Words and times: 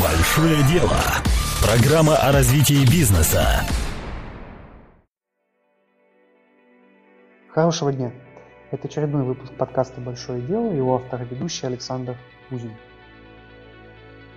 Большое 0.00 0.62
дело. 0.62 0.96
Программа 1.62 2.16
о 2.16 2.32
развитии 2.32 2.90
бизнеса. 2.90 3.66
Хорошего 7.50 7.92
дня. 7.92 8.10
Это 8.70 8.88
очередной 8.88 9.24
выпуск 9.24 9.52
подкаста 9.58 10.00
«Большое 10.00 10.40
дело», 10.40 10.72
его 10.72 10.96
автор 10.96 11.20
и 11.20 11.26
ведущий 11.26 11.66
Александр 11.66 12.16
Кузин. 12.48 12.72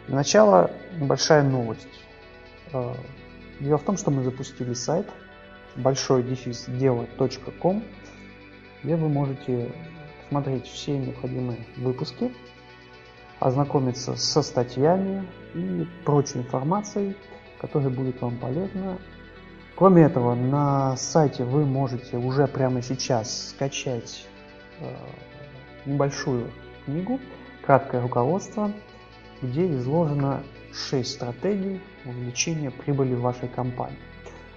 Для 0.07 0.18
начала 0.18 0.70
небольшая 0.99 1.44
новость. 1.44 1.88
Э, 2.74 2.94
дело 3.62 3.78
в 3.78 3.84
том, 3.84 3.96
что 3.96 4.12
мы 4.12 4.22
запустили 4.22 4.74
сайт 4.74 5.08
большой 5.78 6.24
дефис 6.24 6.66
дело.ком, 6.68 7.86
где 8.84 8.98
вы 8.98 9.08
можете 9.08 9.72
смотреть 10.28 10.68
все 10.68 10.98
необходимые 10.98 11.66
выпуски, 11.78 12.34
ознакомиться 13.40 14.18
со 14.18 14.42
статьями 14.42 15.26
и 15.54 15.88
прочей 16.05 16.40
информацией, 16.40 17.16
которая 17.59 17.89
будет 17.89 18.21
вам 18.21 18.38
полезна. 18.38 18.98
Кроме 19.76 20.03
этого, 20.03 20.35
на 20.35 20.95
сайте 20.98 21.43
вы 21.43 21.66
можете 21.66 22.17
уже 22.17 22.48
прямо 22.48 22.81
сейчас 22.81 23.49
скачать 23.49 24.27
э, 24.79 24.95
небольшую 25.85 26.52
книгу 26.85 27.20
«Краткое 27.66 28.02
руководство», 28.02 28.71
где 29.41 29.73
изложено 29.76 30.43
6 30.73 31.09
стратегий 31.09 31.81
увеличения 32.05 32.71
прибыли 32.71 33.13
в 33.15 33.21
вашей 33.21 33.48
компании. 33.48 33.98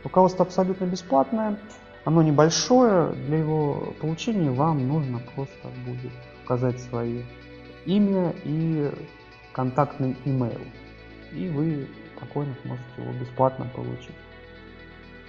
Руководство 0.04 0.44
абсолютно 0.44 0.84
бесплатное, 0.84 1.58
оно 2.04 2.22
небольшое, 2.22 3.12
для 3.12 3.38
его 3.38 3.92
получения 4.00 4.50
вам 4.50 4.86
нужно 4.86 5.20
просто 5.34 5.68
будет 5.84 6.12
указать 6.44 6.78
свое 6.80 7.24
имя 7.84 8.32
и 8.44 8.90
контактный 9.52 10.16
имейл. 10.24 10.60
И 11.32 11.48
вы 11.48 11.88
спокойно 12.16 12.54
сможете 12.62 12.86
его 12.98 13.12
бесплатно 13.12 13.66
получить. 13.74 14.14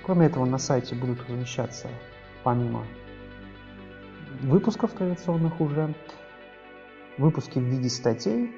Кроме 0.04 0.28
этого, 0.28 0.46
на 0.46 0.58
сайте 0.58 0.96
будут 0.96 1.22
размещаться, 1.28 1.90
помимо 2.44 2.86
выпусков 4.42 4.94
традиционных 4.94 5.60
уже, 5.60 5.94
выпуски 7.18 7.60
в 7.60 7.64
виде 7.64 7.90
статей, 7.90 8.54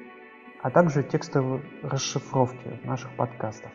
а 0.62 0.70
также 0.70 1.02
текстовые 1.02 1.62
расшифровки 1.82 2.80
наших 2.84 3.14
подкастов. 3.16 3.70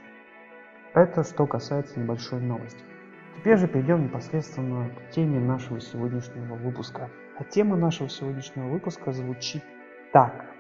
Это 0.94 1.23
что 1.23 1.45
касается 1.47 2.00
небольшой 2.00 2.39
новости. 2.39 2.83
Теперь 3.38 3.57
же 3.57 3.67
перейдем 3.67 4.05
непосредственно 4.05 4.89
к 4.89 5.11
теме 5.11 5.39
нашего 5.39 5.81
сегодняшнего 5.81 6.55
выпуска. 6.55 7.09
А 7.38 7.44
тема 7.44 7.75
нашего 7.75 8.07
сегодняшнего 8.07 8.69
выпуска 8.69 9.11
звучит 9.11 9.63
так. 10.13 10.55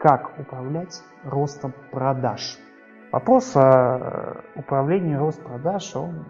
Как 0.00 0.38
управлять 0.38 1.02
ростом 1.24 1.74
продаж? 1.90 2.56
Вопрос 3.10 3.56
о 3.56 4.44
управлении 4.54 5.16
ростом 5.16 5.46
продаж, 5.46 5.96
он 5.96 6.24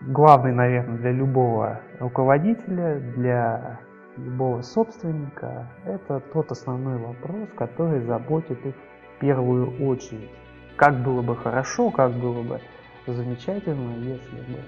главный, 0.00 0.52
наверное, 0.52 0.98
для 0.98 1.12
любого 1.12 1.80
руководителя, 2.00 2.98
для 2.98 3.78
любого 4.16 4.62
собственника. 4.62 5.68
Это 5.84 6.18
тот 6.32 6.50
основной 6.50 6.98
вопрос, 6.98 7.48
который 7.56 8.00
заботит 8.00 8.66
их 8.66 8.74
в 8.74 9.20
первую 9.20 9.86
очередь. 9.88 10.30
Как 10.74 11.00
было 11.04 11.22
бы 11.22 11.36
хорошо, 11.36 11.92
как 11.92 12.10
было 12.14 12.42
бы 12.42 12.60
замечательно, 13.06 13.92
если 13.98 14.38
бы 14.38 14.58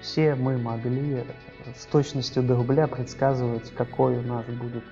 все 0.00 0.36
мы 0.36 0.58
могли 0.58 1.24
с 1.74 1.86
точностью 1.86 2.44
до 2.44 2.54
рубля 2.54 2.86
предсказывать, 2.86 3.74
какой 3.74 4.16
у 4.18 4.22
нас 4.22 4.44
будет 4.46 4.84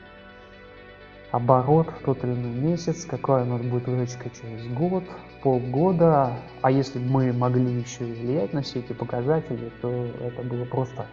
оборот 1.31 1.89
тот 2.05 2.25
или 2.25 2.33
иной 2.33 2.71
месяц, 2.71 3.05
какая 3.05 3.45
у 3.45 3.47
нас 3.47 3.61
будет 3.63 3.87
выручка 3.87 4.31
через 4.31 4.67
год, 4.69 5.05
полгода. 5.43 6.33
А 6.63 6.71
если 6.71 6.99
бы 6.99 7.07
мы 7.11 7.33
могли 7.33 7.81
еще 7.81 8.09
и 8.09 8.13
влиять 8.13 8.53
на 8.53 8.63
все 8.63 8.81
эти 8.81 8.93
показатели, 8.93 9.71
то 9.83 9.91
это 10.21 10.43
было 10.43 10.65
просто 10.65 11.07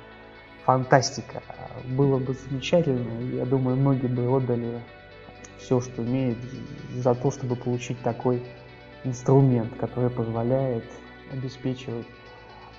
фантастика. 0.66 1.44
Было 1.90 2.18
бы 2.18 2.34
замечательно. 2.34 3.22
Я 3.34 3.46
думаю, 3.46 3.78
многие 3.78 4.08
бы 4.08 4.28
отдали 4.28 4.80
все, 5.58 5.82
что 5.82 6.04
имеют, 6.04 6.38
за 6.96 7.14
то, 7.16 7.32
чтобы 7.32 7.56
получить 7.56 8.02
такой 8.02 8.44
инструмент, 9.04 9.74
который 9.78 10.10
позволяет 10.10 10.86
обеспечивать 11.32 12.08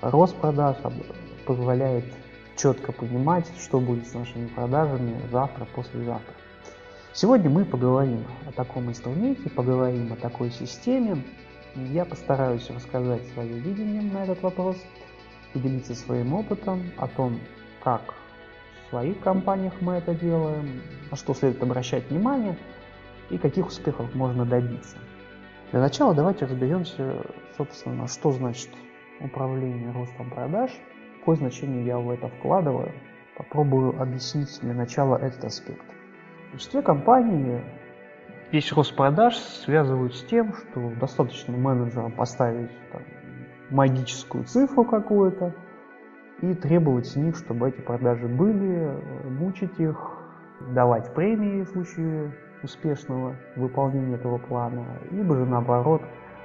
рост 0.01 0.35
продаж, 0.37 0.77
позволяет 1.45 2.05
четко 2.55 2.91
понимать, 2.91 3.45
что 3.59 3.79
будет 3.79 4.07
с 4.07 4.13
нашими 4.13 4.47
продажами 4.47 5.15
завтра, 5.31 5.65
послезавтра. 5.75 6.33
Сегодня 7.19 7.49
мы 7.49 7.65
поговорим 7.65 8.23
о 8.47 8.51
таком 8.51 8.91
инструменте, 8.91 9.49
поговорим 9.49 10.13
о 10.13 10.15
такой 10.15 10.51
системе. 10.51 11.23
Я 11.73 12.05
постараюсь 12.05 12.69
рассказать 12.69 13.25
свое 13.33 13.57
видение 13.57 14.03
на 14.03 14.23
этот 14.23 14.43
вопрос, 14.43 14.77
поделиться 15.51 15.95
своим 15.95 16.35
опытом 16.35 16.83
о 16.95 17.07
том, 17.07 17.39
как 17.83 18.13
в 18.85 18.89
своих 18.91 19.19
компаниях 19.21 19.73
мы 19.81 19.93
это 19.93 20.13
делаем, 20.13 20.83
на 21.09 21.17
что 21.17 21.33
следует 21.33 21.63
обращать 21.63 22.07
внимание 22.11 22.55
и 23.31 23.39
каких 23.39 23.65
успехов 23.65 24.13
можно 24.13 24.45
добиться. 24.45 24.97
Для 25.71 25.79
начала 25.79 26.13
давайте 26.13 26.45
разберемся, 26.45 27.25
собственно, 27.57 28.07
что 28.07 28.31
значит 28.31 28.69
управление 29.21 29.91
ростом 29.91 30.29
продаж, 30.29 30.69
какое 31.17 31.37
значение 31.37 31.83
я 31.83 31.97
в 31.97 32.11
это 32.11 32.27
вкладываю. 32.27 32.91
Попробую 33.35 33.99
объяснить 33.99 34.59
для 34.61 34.75
начала 34.75 35.17
этот 35.17 35.45
аспект. 35.45 35.96
Большинстве 36.57 36.81
компаний 36.81 37.61
весь 38.51 38.73
рост 38.73 38.95
продаж 38.95 39.35
связывают 39.35 40.15
с 40.15 40.23
тем, 40.23 40.53
что 40.53 40.91
достаточно 40.99 41.55
менеджерам 41.55 42.11
поставить 42.11 42.71
там, 42.91 43.03
магическую 43.69 44.43
цифру 44.43 44.83
какую-то 44.83 45.53
и 46.41 46.55
требовать 46.55 47.05
с 47.05 47.15
них, 47.15 47.37
чтобы 47.37 47.69
эти 47.69 47.79
продажи 47.81 48.27
были, 48.27 48.89
мучить 49.29 49.79
их, 49.79 50.17
давать 50.73 51.13
премии 51.13 51.61
в 51.61 51.69
случае 51.69 52.31
успешного 52.63 53.35
выполнения 53.55 54.15
этого 54.15 54.39
плана, 54.39 54.83
либо 55.11 55.35
же 55.35 55.45
наоборот 55.45 56.01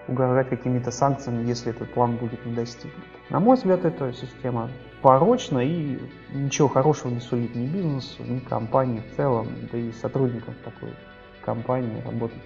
угрожать 0.08 0.48
какими-то 0.48 0.90
санкциями, 0.90 1.46
если 1.46 1.70
этот 1.70 1.92
план 1.92 2.16
будет 2.16 2.44
не 2.44 2.54
достигнут. 2.54 3.04
На 3.30 3.40
мой 3.40 3.56
взгляд, 3.56 3.84
эта 3.84 4.12
система 4.12 4.70
порочна 5.00 5.58
и 5.60 5.98
ничего 6.32 6.68
хорошего 6.68 7.10
не 7.10 7.20
сулит 7.20 7.54
ни 7.54 7.66
бизнесу, 7.66 8.22
ни 8.24 8.38
компании 8.38 9.00
в 9.00 9.16
целом, 9.16 9.48
да 9.70 9.78
и 9.78 9.92
сотрудникам 9.92 10.54
такой 10.64 10.94
компании 11.44 12.02
работать 12.04 12.38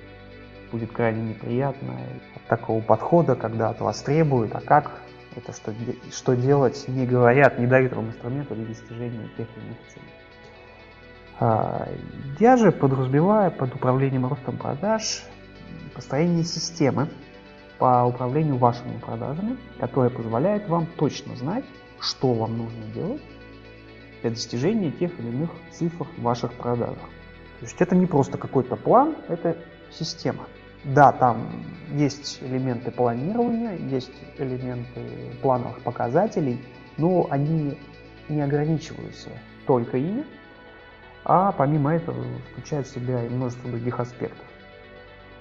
будет 0.72 0.92
крайне 0.92 1.30
неприятно. 1.30 1.96
От 2.34 2.42
такого 2.48 2.80
подхода, 2.80 3.34
когда 3.34 3.70
от 3.70 3.80
вас 3.80 4.02
требуют, 4.02 4.54
а 4.54 4.60
как 4.60 5.00
это 5.34 5.52
что, 5.52 5.72
что 6.10 6.34
делать, 6.34 6.84
не 6.88 7.06
говорят, 7.06 7.58
не 7.58 7.66
дают 7.66 7.92
вам 7.92 8.08
инструмента 8.08 8.54
для 8.54 8.66
достижения 8.66 9.28
тех 9.36 9.46
или 9.56 9.64
иных 9.64 9.78
целей. 9.88 10.06
А, 11.38 11.88
я 12.40 12.56
же 12.56 12.72
подразумеваю 12.72 13.50
под 13.52 13.74
управлением 13.74 14.26
ростом 14.26 14.56
продаж 14.56 15.24
построение 15.94 16.44
системы, 16.44 17.08
по 17.78 18.04
управлению 18.04 18.56
вашими 18.56 18.98
продажами, 18.98 19.56
которая 19.78 20.10
позволяет 20.10 20.68
вам 20.68 20.86
точно 20.96 21.36
знать, 21.36 21.64
что 22.00 22.32
вам 22.32 22.58
нужно 22.58 22.84
делать 22.94 23.22
для 24.22 24.30
достижения 24.30 24.90
тех 24.90 25.18
или 25.18 25.28
иных 25.28 25.50
цифр 25.70 26.06
в 26.16 26.22
ваших 26.22 26.52
продажах. 26.54 27.08
То 27.60 27.64
есть 27.64 27.80
это 27.80 27.94
не 27.96 28.06
просто 28.06 28.38
какой-то 28.38 28.76
план, 28.76 29.16
это 29.28 29.56
система. 29.90 30.46
Да, 30.84 31.12
там 31.12 31.64
есть 31.92 32.38
элементы 32.42 32.90
планирования, 32.90 33.76
есть 33.76 34.12
элементы 34.38 35.00
плановых 35.42 35.80
показателей, 35.82 36.60
но 36.96 37.26
они 37.30 37.78
не 38.28 38.40
ограничиваются 38.40 39.30
только 39.66 39.96
ими, 39.96 40.24
а 41.24 41.52
помимо 41.52 41.94
этого 41.94 42.24
включают 42.52 42.86
в 42.86 42.94
себя 42.94 43.24
и 43.24 43.28
множество 43.28 43.70
других 43.70 43.98
аспектов. 43.98 44.45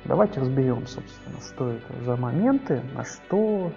Давайте 0.06 0.40
разберем, 0.40 0.86
собственно, 0.86 1.38
что 1.42 1.72
это 1.72 2.04
за 2.04 2.16
моменты, 2.16 2.82
на 2.94 3.04
что 3.04 3.72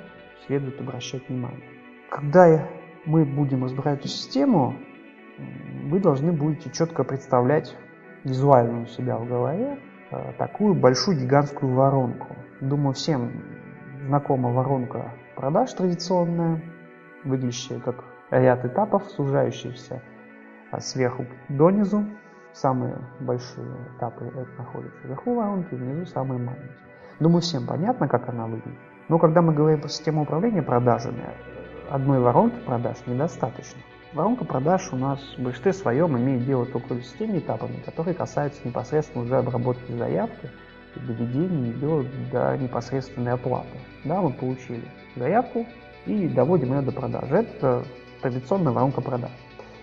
следует 0.46 0.78
обращать 0.78 1.26
внимание. 1.26 1.64
Когда 2.10 2.68
мы 3.06 3.24
будем 3.24 3.64
разбирать 3.64 4.00
эту 4.00 4.08
систему, 4.08 4.76
вы 5.84 6.00
должны 6.00 6.32
будете 6.32 6.70
четко 6.70 7.02
представлять 7.02 7.74
визуально 8.24 8.82
у 8.82 8.86
себя 8.86 9.16
в 9.16 9.26
голове 9.26 9.78
э, 10.10 10.32
такую 10.36 10.74
большую 10.74 11.18
гигантскую 11.18 11.72
воронку. 11.72 12.36
Думаю, 12.60 12.92
всем 12.92 13.30
знакома 14.04 14.50
воронка 14.50 15.14
продаж 15.34 15.72
традиционная, 15.72 16.60
выглядящая 17.24 17.80
как 17.80 18.04
ряд 18.30 18.66
этапов, 18.66 19.04
сужающихся 19.04 20.02
сверху 20.78 21.24
донизу, 21.48 22.04
Самые 22.52 22.98
большие 23.20 23.66
этапы 23.96 24.26
это 24.26 24.48
находятся 24.56 25.06
вверху 25.06 25.34
воронки, 25.34 25.74
внизу 25.74 26.06
самые 26.06 26.40
маленькие. 26.40 26.76
Думаю, 27.20 27.40
всем 27.40 27.66
понятно, 27.66 28.08
как 28.08 28.28
она 28.28 28.46
выглядит. 28.46 28.78
Но 29.08 29.18
когда 29.18 29.42
мы 29.42 29.54
говорим 29.54 29.80
про 29.80 29.88
систему 29.88 30.22
управления 30.22 30.62
продажами, 30.62 31.24
одной 31.90 32.20
воронки 32.20 32.58
продаж 32.64 32.96
недостаточно. 33.06 33.80
Воронка 34.12 34.44
продаж 34.44 34.88
у 34.92 34.96
нас 34.96 35.20
в 35.36 35.42
большинстве 35.42 35.72
своем 35.72 36.16
имеет 36.16 36.44
дело 36.46 36.66
только 36.66 36.94
с 36.94 37.12
теми 37.12 37.38
этапами, 37.38 37.80
которые 37.84 38.14
касаются 38.14 38.66
непосредственно 38.66 39.24
уже 39.24 39.36
обработки 39.36 39.92
заявки 39.92 40.50
доведения 41.06 41.70
идет 41.72 42.06
до 42.30 42.56
непосредственной 42.56 43.32
оплаты. 43.32 43.78
Да, 44.04 44.20
мы 44.20 44.32
получили 44.32 44.84
заявку 45.16 45.66
и 46.06 46.28
доводим 46.28 46.74
ее 46.74 46.82
до 46.82 46.92
продажи. 46.92 47.34
Это 47.34 47.84
традиционная 48.22 48.72
воронка 48.72 49.00
продаж. 49.00 49.30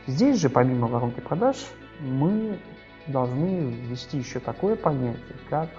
Здесь 0.08 0.40
же, 0.40 0.50
помимо 0.50 0.88
воронки 0.88 1.20
продаж, 1.20 1.58
мы 2.00 2.58
должны 3.08 3.72
ввести 3.72 4.18
еще 4.18 4.40
такое 4.40 4.76
понятие, 4.76 5.36
как 5.50 5.70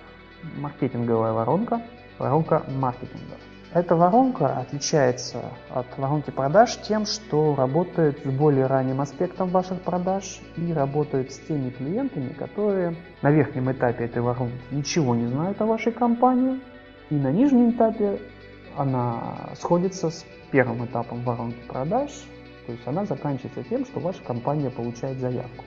маркетинговая 0.56 1.32
воронка, 1.32 1.82
воронка 2.18 2.62
маркетинга. 2.68 3.36
Эта 3.72 3.94
воронка 3.94 4.58
отличается 4.58 5.42
от 5.70 5.86
воронки 5.98 6.30
продаж 6.30 6.76
тем, 6.82 7.04
что 7.04 7.54
работает 7.56 8.24
с 8.24 8.30
более 8.30 8.66
ранним 8.66 9.00
аспектом 9.00 9.50
ваших 9.50 9.82
продаж 9.82 10.40
и 10.56 10.72
работает 10.72 11.32
с 11.32 11.38
теми 11.40 11.70
клиентами, 11.70 12.32
которые 12.32 12.96
на 13.22 13.30
верхнем 13.30 13.70
этапе 13.70 14.04
этой 14.04 14.22
воронки 14.22 14.56
ничего 14.70 15.14
не 15.14 15.26
знают 15.26 15.60
о 15.60 15.66
вашей 15.66 15.92
компании, 15.92 16.60
и 17.10 17.16
на 17.16 17.30
нижнем 17.30 17.72
этапе 17.72 18.18
она 18.76 19.50
сходится 19.60 20.10
с 20.10 20.24
первым 20.52 20.86
этапом 20.86 21.22
воронки 21.22 21.60
продаж, 21.68 22.10
то 22.66 22.72
есть 22.72 22.86
она 22.86 23.04
заканчивается 23.04 23.62
тем, 23.64 23.84
что 23.84 24.00
ваша 24.00 24.22
компания 24.22 24.70
получает 24.70 25.18
заявку. 25.18 25.64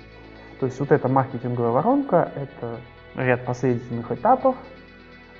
То 0.60 0.66
есть 0.66 0.80
вот 0.80 0.92
эта 0.92 1.08
маркетинговая 1.08 1.72
воронка– 1.72 2.32
это 2.36 2.80
ряд 3.16 3.46
последовательных 3.46 4.12
этапов 4.12 4.56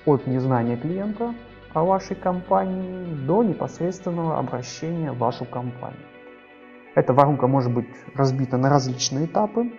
от 0.06 0.26
незнания 0.28 0.78
клиента 0.78 1.34
о 1.74 1.84
вашей 1.84 2.16
компании 2.16 3.14
до 3.26 3.44
непосредственного 3.44 4.40
обращения 4.40 5.12
в 5.12 5.18
вашу 5.18 5.46
компанию. 5.46 6.06
Эта 6.96 7.14
воронка 7.14 7.48
может 7.48 7.74
быть 7.74 7.88
разбита 8.16 8.58
на 8.58 8.70
различные 8.70 9.26
этапы. 9.26 9.72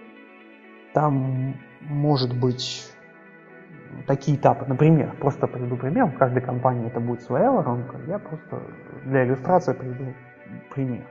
Там 0.92 1.54
может 1.80 2.38
быть 2.38 2.86
такие 4.06 4.36
этапы. 4.36 4.66
Например, 4.66 5.14
просто 5.18 5.46
приведу 5.46 5.76
пример. 5.76 6.06
В 6.06 6.18
каждой 6.18 6.42
компании 6.42 6.86
это 6.86 7.00
будет 7.00 7.22
своя 7.22 7.50
воронка. 7.50 7.96
Я 8.06 8.18
просто 8.18 8.62
для 9.04 9.24
иллюстрации 9.24 9.72
приведу 9.72 10.14
пример. 10.72 11.04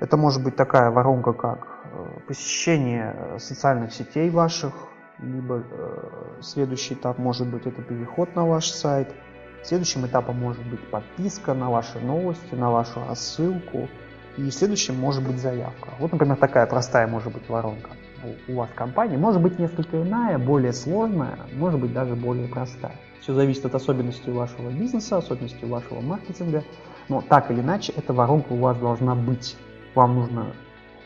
Это 0.00 0.16
может 0.16 0.42
быть 0.42 0.56
такая 0.56 0.90
воронка, 0.90 1.34
как 1.34 1.68
э, 1.84 2.20
посещение 2.26 3.14
э, 3.14 3.38
социальных 3.38 3.92
сетей 3.92 4.30
ваших, 4.30 4.72
либо 5.18 5.62
э, 5.62 6.40
следующий 6.40 6.94
этап 6.94 7.18
может 7.18 7.46
быть 7.46 7.66
это 7.66 7.82
переход 7.82 8.34
на 8.34 8.46
ваш 8.46 8.70
сайт. 8.70 9.12
Следующим 9.62 10.06
этапом 10.06 10.40
может 10.40 10.66
быть 10.66 10.80
подписка 10.90 11.52
на 11.52 11.68
ваши 11.68 12.00
новости, 12.00 12.54
на 12.54 12.70
вашу 12.70 13.04
рассылку. 13.06 13.90
И 14.38 14.50
следующим 14.50 14.98
может 14.98 15.22
быть 15.26 15.38
заявка. 15.38 15.90
Вот, 15.98 16.12
например, 16.12 16.36
такая 16.36 16.66
простая 16.66 17.06
может 17.06 17.30
быть 17.30 17.46
воронка 17.50 17.90
у 18.48 18.54
вас 18.54 18.70
компании. 18.74 19.18
Может 19.18 19.42
быть 19.42 19.58
несколько 19.58 20.02
иная, 20.02 20.38
более 20.38 20.72
сложная, 20.72 21.38
может 21.52 21.78
быть 21.78 21.92
даже 21.92 22.14
более 22.14 22.48
простая. 22.48 22.94
Все 23.20 23.34
зависит 23.34 23.66
от 23.66 23.74
особенностей 23.74 24.30
вашего 24.30 24.70
бизнеса, 24.70 25.18
особенностей 25.18 25.66
вашего 25.66 26.00
маркетинга. 26.00 26.64
Но 27.08 27.20
так 27.20 27.50
или 27.50 27.60
иначе, 27.60 27.92
эта 27.94 28.14
воронка 28.14 28.52
у 28.52 28.56
вас 28.56 28.78
должна 28.78 29.14
быть. 29.14 29.58
Вам 29.94 30.14
нужно 30.14 30.52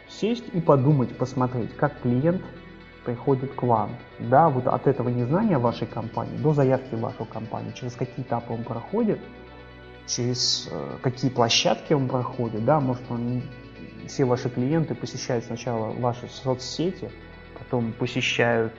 сесть 0.09 0.45
и 0.53 0.61
подумать, 0.61 1.17
посмотреть, 1.17 1.75
как 1.77 2.01
клиент 2.01 2.43
приходит 3.05 3.53
к 3.55 3.63
вам. 3.63 3.97
Да, 4.19 4.49
вот 4.49 4.67
от 4.67 4.87
этого 4.87 5.09
незнания 5.09 5.59
вашей 5.59 5.87
компании 5.87 6.37
до 6.39 6.53
заявки 6.55 6.95
в 6.95 7.01
вашу 7.01 7.25
компанию, 7.25 7.73
через 7.73 7.95
какие 7.95 8.25
этапы 8.25 8.53
он 8.53 8.65
проходит, 8.65 9.21
через 10.07 10.69
э, 10.71 10.99
какие 11.03 11.31
площадки 11.31 11.93
он 11.93 12.09
проходит, 12.09 12.65
да, 12.65 12.81
может 12.81 13.03
он 13.11 13.43
все 14.07 14.25
ваши 14.25 14.51
клиенты 14.51 14.95
посещают 14.95 15.45
сначала 15.45 15.93
ваши 15.93 16.29
соцсети, 16.29 17.11
потом 17.59 17.93
посещают 17.93 18.73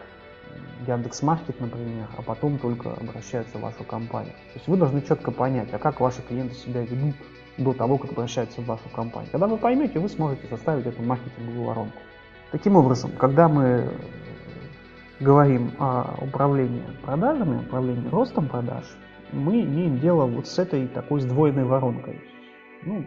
Яндекс.Маркет, 0.87 1.59
например, 1.59 2.07
а 2.17 2.21
потом 2.21 2.59
только 2.59 2.93
обращаются 2.93 3.57
в 3.57 3.61
вашу 3.61 3.83
компанию. 3.83 4.33
То 4.33 4.55
есть 4.55 4.67
вы 4.67 4.77
должны 4.77 5.01
четко 5.01 5.31
понять, 5.31 5.69
а 5.73 5.79
как 5.79 5.99
ваши 5.99 6.21
клиенты 6.21 6.55
себя 6.55 6.81
ведут 6.81 7.15
до 7.57 7.73
того, 7.73 7.97
как 7.97 8.11
обращаются 8.11 8.61
в 8.61 8.65
вашу 8.65 8.89
компанию. 8.89 9.31
Когда 9.31 9.47
вы 9.47 9.57
поймете, 9.57 9.99
вы 9.99 10.09
сможете 10.09 10.47
составить 10.47 10.85
эту 10.85 11.01
маркетинговую 11.01 11.65
воронку. 11.65 11.97
Таким 12.51 12.75
образом, 12.75 13.11
когда 13.17 13.47
мы 13.47 13.89
говорим 15.19 15.71
о 15.79 16.15
управлении 16.21 16.83
продажами, 17.03 17.59
управлении 17.59 18.09
ростом 18.09 18.47
продаж, 18.47 18.83
мы 19.31 19.61
имеем 19.61 19.99
дело 19.99 20.25
вот 20.25 20.47
с 20.47 20.59
этой 20.59 20.87
такой 20.87 21.21
сдвоенной 21.21 21.63
воронкой. 21.63 22.21
Ну, 22.83 23.05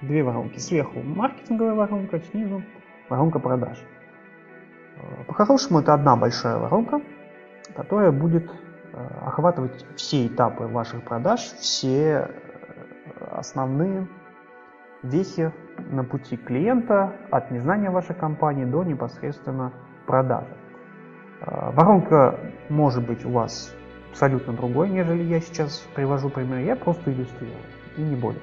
две 0.00 0.22
воронки. 0.22 0.58
Сверху 0.58 1.00
маркетинговая 1.00 1.74
воронка, 1.74 2.20
снизу 2.20 2.62
воронка 3.08 3.38
продаж. 3.38 3.78
По-хорошему 5.26 5.80
это 5.80 5.94
одна 5.94 6.16
большая 6.16 6.58
воронка, 6.58 7.00
которая 7.74 8.12
будет 8.12 8.50
э, 8.92 9.06
охватывать 9.24 9.84
все 9.96 10.26
этапы 10.26 10.64
ваших 10.64 11.04
продаж, 11.04 11.40
все 11.40 12.30
основные 13.30 14.06
вехи 15.02 15.52
на 15.90 16.04
пути 16.04 16.36
клиента 16.36 17.14
от 17.30 17.50
незнания 17.50 17.90
вашей 17.90 18.14
компании 18.14 18.64
до 18.64 18.84
непосредственно 18.84 19.72
продажи. 20.06 20.56
А, 21.42 21.70
воронка 21.72 22.38
может 22.68 23.06
быть 23.06 23.24
у 23.24 23.30
вас 23.30 23.74
абсолютно 24.10 24.52
другой, 24.52 24.90
нежели 24.90 25.22
я 25.22 25.40
сейчас 25.40 25.78
привожу 25.94 26.28
пример. 26.28 26.58
Я 26.58 26.76
просто 26.76 27.12
иллюстрирую, 27.12 27.56
и 27.96 28.02
не 28.02 28.16
более. 28.16 28.42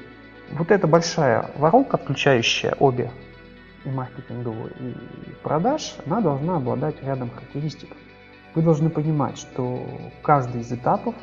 Вот 0.51 0.71
эта 0.71 0.87
большая 0.87 1.51
воронка, 1.57 1.97
включающая 1.97 2.73
обе 2.79 3.11
и 3.83 3.89
маркетинговую, 3.89 4.71
и 4.79 4.95
продаж, 5.43 5.97
она 6.05 6.21
должна 6.21 6.57
обладать 6.57 7.03
рядом 7.03 7.29
характеристик. 7.29 7.89
Вы 8.55 8.61
должны 8.63 8.89
понимать, 8.89 9.37
что 9.37 9.85
каждый 10.23 10.61
из 10.61 10.71
этапов, 10.71 11.13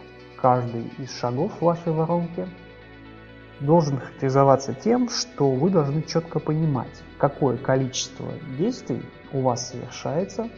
каждый 0.41 0.93
из 0.99 1.19
шагов 1.19 1.61
вашей 1.61 1.93
воронки– 1.93 2.47
должен 3.61 3.99
характеризоваться 3.99 4.75
тем, 4.75 5.09
что 5.09 5.51
вы 5.51 5.71
должны 5.71 6.03
четко 6.03 6.39
понимать, 6.39 7.03
какое 7.19 7.57
количество 7.57 8.27
действий 8.59 9.03
у 9.33 9.41
вас 9.41 9.71
совершается 9.71 10.49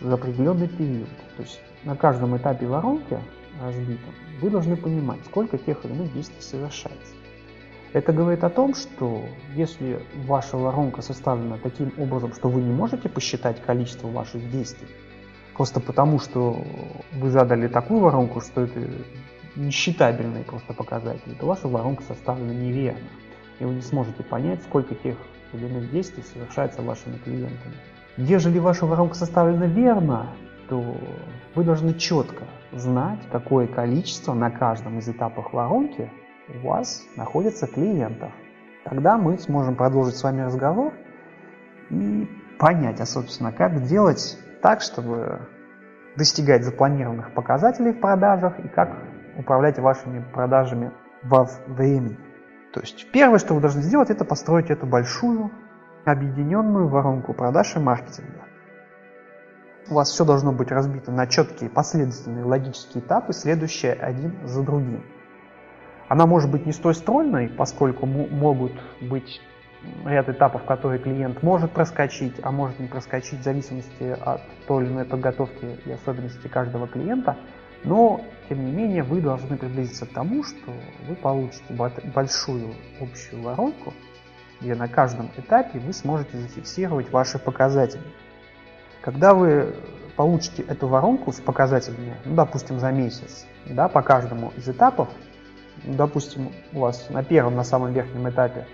за 0.00 0.14
определенный 0.14 0.68
период. 0.68 1.08
То 1.36 1.42
есть 1.42 1.60
на 1.84 1.96
каждом 1.96 2.36
этапе 2.36 2.66
воронки 2.66 3.18
разбитом 3.60 4.14
вы 4.40 4.50
должны 4.50 4.76
понимать, 4.76 5.20
сколько 5.26 5.58
тех 5.58 5.84
или 5.84 5.92
иных 5.92 6.12
действий 6.12 6.40
совершается. 6.40 7.14
Это 7.92 8.12
говорит 8.12 8.42
о 8.42 8.48
том, 8.48 8.74
что 8.74 9.22
если 9.54 10.02
ваша 10.26 10.56
воронка 10.56 11.02
составлена 11.02 11.58
таким 11.62 11.92
образом, 11.98 12.32
что 12.32 12.48
вы 12.48 12.62
не 12.62 12.72
можете 12.72 13.08
посчитать 13.08 13.62
количество 13.62 14.08
ваших 14.08 14.50
действий, 14.50 14.88
просто 15.54 15.78
потому 15.78 16.18
что 16.18 16.56
вы 17.12 17.30
задали 17.30 17.68
такую 17.68 18.00
воронку, 18.00 18.40
что 18.40 18.62
это 18.62 18.80
несчитабельные 19.56 20.44
просто 20.44 20.72
показатели, 20.72 21.34
то 21.34 21.46
ваша 21.46 21.68
воронка 21.68 22.02
составлена 22.02 22.52
неверно. 22.52 23.08
И 23.58 23.64
вы 23.64 23.74
не 23.74 23.82
сможете 23.82 24.22
понять, 24.22 24.62
сколько 24.62 24.94
тех 24.94 25.16
или 25.52 25.66
иных 25.66 25.90
действий 25.90 26.22
совершается 26.22 26.82
вашими 26.82 27.18
клиентами. 27.18 27.74
Ежели 28.16 28.58
ваша 28.58 28.86
воронка 28.86 29.14
составлена 29.14 29.66
верно, 29.66 30.34
то 30.68 30.96
вы 31.54 31.64
должны 31.64 31.94
четко 31.94 32.44
знать, 32.72 33.20
какое 33.30 33.66
количество 33.66 34.32
на 34.34 34.50
каждом 34.50 34.98
из 34.98 35.08
этапов 35.08 35.52
воронки 35.52 36.10
у 36.48 36.66
вас 36.66 37.02
находится 37.16 37.66
клиентов. 37.66 38.32
Тогда 38.84 39.16
мы 39.16 39.38
сможем 39.38 39.76
продолжить 39.76 40.16
с 40.16 40.22
вами 40.22 40.42
разговор 40.42 40.92
и 41.90 42.28
понять, 42.58 43.00
а 43.00 43.06
собственно, 43.06 43.52
как 43.52 43.84
делать 43.84 44.38
так, 44.62 44.80
чтобы 44.80 45.40
достигать 46.16 46.64
запланированных 46.64 47.32
показателей 47.32 47.92
в 47.92 48.00
продажах 48.00 48.58
и 48.60 48.68
как 48.68 48.96
управлять 49.36 49.78
вашими 49.78 50.24
продажами 50.32 50.92
во 51.22 51.48
времени. 51.66 52.18
То 52.72 52.80
есть 52.80 53.10
первое, 53.12 53.38
что 53.38 53.54
вы 53.54 53.60
должны 53.60 53.82
сделать, 53.82 54.10
это 54.10 54.24
построить 54.24 54.70
эту 54.70 54.86
большую 54.86 55.50
объединенную 56.04 56.88
воронку 56.88 57.34
продаж 57.34 57.76
и 57.76 57.78
маркетинга. 57.78 58.42
У 59.90 59.94
вас 59.94 60.10
все 60.10 60.24
должно 60.24 60.52
быть 60.52 60.70
разбито 60.70 61.12
на 61.12 61.26
четкие 61.26 61.68
последовательные 61.68 62.44
логические 62.44 63.04
этапы, 63.04 63.32
следующие 63.32 63.92
один 63.92 64.46
за 64.46 64.62
другим. 64.62 65.04
Она 66.08 66.26
может 66.26 66.50
быть 66.50 66.66
не 66.66 66.72
столь 66.72 66.94
стройной, 66.94 67.48
поскольку 67.48 68.06
могут 68.06 68.72
быть 69.00 69.40
ряд 70.04 70.28
этапов, 70.28 70.64
которые 70.64 71.00
клиент 71.00 71.42
может 71.42 71.72
проскочить, 71.72 72.36
а 72.42 72.52
может 72.52 72.78
не 72.78 72.86
проскочить 72.86 73.40
в 73.40 73.42
зависимости 73.42 74.16
от 74.24 74.40
той 74.66 74.84
или 74.84 74.92
иной 74.92 75.04
подготовки 75.04 75.78
и 75.84 75.92
особенностей 75.92 76.48
каждого 76.48 76.86
клиента– 76.86 77.36
но, 77.84 78.20
тем 78.52 78.66
не 78.66 78.72
менее, 78.72 79.02
вы 79.02 79.22
должны 79.22 79.56
приблизиться 79.56 80.04
к 80.04 80.10
тому, 80.10 80.44
что 80.44 80.74
вы 81.08 81.14
получите 81.14 81.64
большую 82.14 82.74
общую 83.00 83.40
воронку, 83.40 83.94
где 84.60 84.74
на 84.74 84.88
каждом 84.88 85.30
этапе 85.38 85.78
вы 85.78 85.94
сможете 85.94 86.36
зафиксировать 86.36 87.10
ваши 87.10 87.38
показатели. 87.38 88.02
Когда 89.00 89.32
вы 89.32 89.74
получите 90.16 90.64
эту 90.64 90.86
воронку 90.86 91.32
с 91.32 91.40
показателями, 91.40 92.14
ну, 92.26 92.34
допустим, 92.34 92.78
за 92.78 92.92
месяц, 92.92 93.46
да, 93.64 93.88
по 93.88 94.02
каждому 94.02 94.52
из 94.54 94.68
этапов, 94.68 95.08
ну, 95.84 95.94
допустим, 95.94 96.52
у 96.74 96.80
вас 96.80 97.08
на 97.08 97.24
первом, 97.24 97.56
на 97.56 97.64
самом 97.64 97.94
верхнем 97.94 98.28
этапе, 98.28 98.66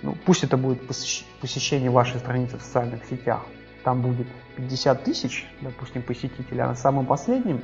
ну, 0.00 0.16
пусть 0.24 0.42
это 0.42 0.56
будет 0.56 0.86
посещение 0.86 1.90
вашей 1.90 2.18
страницы 2.18 2.56
в 2.56 2.62
социальных 2.62 3.04
сетях, 3.04 3.42
там 3.84 4.00
будет 4.00 4.26
50 4.56 5.04
тысяч, 5.04 5.46
допустим, 5.60 6.00
посетителей, 6.00 6.60
а 6.60 6.68
на 6.68 6.76
самом 6.76 7.04
последнем 7.04 7.60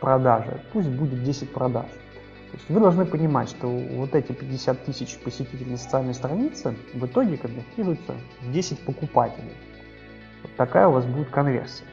продаже 0.00 0.60
пусть 0.72 0.88
будет 0.88 1.22
10 1.22 1.52
продаж. 1.52 1.86
То 2.50 2.56
есть 2.56 2.70
вы 2.70 2.80
должны 2.80 3.04
понимать, 3.04 3.50
что 3.50 3.68
вот 3.68 4.14
эти 4.14 4.32
50 4.32 4.84
тысяч 4.84 5.18
посетителей 5.18 5.72
на 5.72 5.76
социальной 5.76 6.14
странице 6.14 6.74
в 6.94 7.04
итоге 7.04 7.36
конвертируются 7.36 8.14
в 8.40 8.50
10 8.50 8.80
покупателей. 8.80 9.52
Вот 10.42 10.54
такая 10.56 10.88
у 10.88 10.92
вас 10.92 11.04
будет 11.04 11.28
конверсия. 11.30 11.84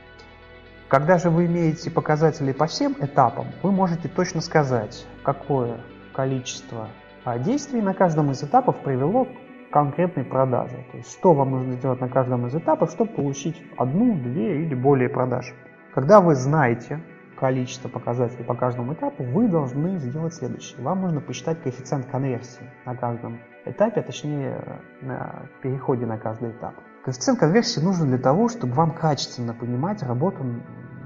Когда 0.87 1.17
же 1.17 1.29
вы 1.29 1.47
имеете 1.47 1.91
показатели 1.91 2.51
по 2.51 2.67
всем 2.67 2.95
этапам, 2.99 3.47
вы 3.63 3.71
можете 3.71 4.07
точно 4.07 4.39
сказать, 4.39 5.05
какое 5.23 5.81
количество 6.13 6.87
а, 7.25 7.39
действий 7.39 7.81
на 7.81 7.93
каждом 7.93 8.31
из 8.31 8.43
этапов 8.43 8.77
привело 8.81 9.25
к 9.25 9.71
конкретной 9.71 10.23
продаже. 10.23 10.85
То 10.91 10.97
есть 10.97 11.11
что 11.11 11.33
вам 11.33 11.51
нужно 11.51 11.73
сделать 11.73 11.99
на 11.99 12.07
каждом 12.07 12.47
из 12.47 12.55
этапов, 12.55 12.91
чтобы 12.91 13.11
получить 13.11 13.61
одну, 13.77 14.15
две 14.15 14.63
или 14.63 14.75
более 14.75 15.09
продаж. 15.09 15.53
Когда 15.93 16.21
вы 16.21 16.35
знаете 16.35 17.01
количество 17.39 17.89
показателей 17.89 18.43
по 18.43 18.55
каждому 18.55 18.93
этапу, 18.93 19.23
вы 19.23 19.47
должны 19.47 19.97
сделать 19.97 20.33
следующее. 20.33 20.81
Вам 20.81 21.01
нужно 21.01 21.21
посчитать 21.21 21.61
коэффициент 21.61 22.05
конверсии 22.07 22.69
на 22.85 22.95
каждом 22.95 23.39
этапе, 23.65 24.01
а 24.01 24.03
точнее 24.03 24.81
на 25.01 25.43
переходе 25.61 26.05
на 26.05 26.17
каждый 26.17 26.51
этап. 26.51 26.75
Коэффициент 27.03 27.39
конверсии 27.39 27.79
нужен 27.79 28.07
для 28.07 28.17
того, 28.17 28.49
чтобы 28.49 28.73
вам 28.73 28.91
качественно 28.91 29.53
понимать 29.53 30.01
работу 30.03 30.43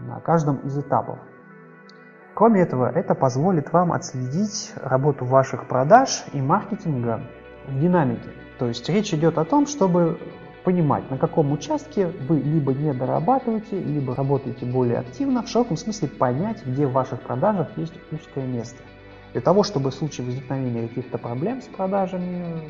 на 0.07 0.19
каждом 0.21 0.57
из 0.57 0.77
этапов. 0.77 1.19
Кроме 2.33 2.61
этого, 2.61 2.89
это 2.89 3.15
позволит 3.15 3.73
вам 3.73 3.91
отследить 3.91 4.71
работу 4.81 5.25
ваших 5.25 5.67
продаж 5.67 6.23
и 6.31 6.41
маркетинга 6.41 7.21
в 7.67 7.79
динамике. 7.79 8.29
То 8.57 8.67
есть 8.67 8.87
речь 8.87 9.13
идет 9.13 9.37
о 9.37 9.45
том, 9.45 9.67
чтобы 9.67 10.19
понимать, 10.63 11.09
на 11.09 11.17
каком 11.17 11.51
участке 11.51 12.07
вы 12.07 12.39
либо 12.39 12.73
не 12.73 12.93
дорабатываете, 12.93 13.79
либо 13.79 14.15
работаете 14.15 14.65
более 14.65 14.99
активно, 14.99 15.43
в 15.43 15.47
широком 15.49 15.77
смысле 15.77 16.07
понять, 16.07 16.65
где 16.65 16.85
в 16.85 16.91
ваших 16.91 17.21
продажах 17.21 17.69
есть 17.77 17.93
узкое 18.11 18.45
место. 18.45 18.81
Для 19.33 19.41
того, 19.41 19.63
чтобы 19.63 19.91
в 19.91 19.93
случае 19.93 20.25
возникновения 20.25 20.87
каких-то 20.87 21.17
проблем 21.17 21.61
с 21.61 21.65
продажами, 21.65 22.61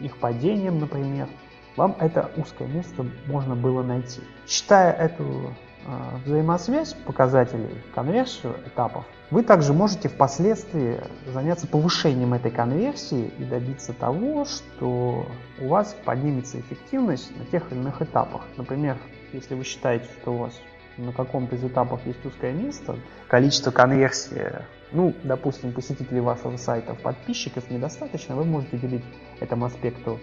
их 0.00 0.16
падением, 0.18 0.78
например, 0.78 1.28
вам 1.76 1.96
это 1.98 2.30
узкое 2.36 2.68
место 2.68 3.04
можно 3.26 3.54
было 3.54 3.82
найти. 3.82 4.20
Считая 4.46 4.92
эту 4.92 5.52
а, 5.86 6.18
взаимосвязь 6.24 6.94
показателей, 6.94 7.82
конверсию 7.94 8.56
этапов, 8.66 9.04
вы 9.30 9.42
также 9.42 9.72
можете 9.72 10.08
впоследствии 10.08 11.00
заняться 11.32 11.66
повышением 11.66 12.34
этой 12.34 12.50
конверсии 12.50 13.32
и 13.38 13.44
добиться 13.44 13.92
того, 13.92 14.44
что 14.44 15.26
у 15.60 15.68
вас 15.68 15.96
поднимется 16.04 16.60
эффективность 16.60 17.36
на 17.36 17.44
тех 17.46 17.70
или 17.72 17.78
иных 17.78 18.00
этапах. 18.00 18.42
Например, 18.56 18.96
если 19.32 19.54
вы 19.54 19.64
считаете, 19.64 20.06
что 20.20 20.34
у 20.34 20.38
вас 20.38 20.52
на 20.96 21.12
каком-то 21.12 21.56
из 21.56 21.64
этапов 21.64 22.00
есть 22.06 22.24
узкое 22.24 22.52
место, 22.52 22.96
количество 23.28 23.70
конверсии, 23.70 24.52
ну, 24.92 25.12
допустим, 25.24 25.72
посетителей 25.72 26.20
вашего 26.20 26.56
сайта 26.56 26.94
в 26.94 27.00
подписчиков 27.00 27.68
недостаточно, 27.70 28.36
вы 28.36 28.44
можете 28.44 28.76
уделить 28.76 29.04
этому 29.40 29.66
аспекту 29.66 30.20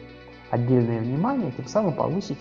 отдельное 0.50 1.00
внимание 1.00 1.52
тем 1.52 1.68
самым 1.68 1.94
повысить 1.94 2.40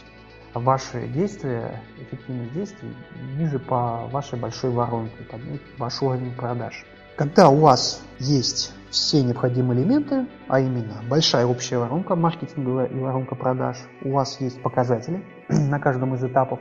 ваши 0.54 1.06
действия, 1.08 1.80
эффективность 1.98 2.52
действий 2.52 2.94
ниже 3.36 3.58
по 3.58 4.06
вашей 4.10 4.38
большой 4.38 4.70
воронке, 4.70 5.22
поднять 5.30 5.60
ваш 5.78 6.02
уровень 6.02 6.34
продаж. 6.34 6.84
Когда 7.16 7.48
у 7.48 7.56
вас 7.56 8.02
есть 8.18 8.72
все 8.90 9.22
необходимые 9.22 9.80
элементы, 9.80 10.26
а 10.48 10.60
именно 10.60 11.02
большая 11.08 11.46
общая 11.46 11.78
воронка 11.78 12.16
маркетинговая 12.16 12.86
и 12.86 12.98
воронка 12.98 13.34
продаж, 13.34 13.78
у 14.02 14.12
вас 14.12 14.40
есть 14.40 14.62
показатели 14.62 15.22
на 15.48 15.78
каждом 15.78 16.14
из 16.14 16.24
этапов, 16.24 16.60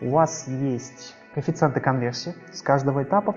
у 0.00 0.10
вас 0.10 0.46
есть 0.48 1.14
коэффициенты 1.34 1.80
конверсии 1.80 2.34
с 2.52 2.62
каждого 2.62 3.02
этапа, 3.02 3.34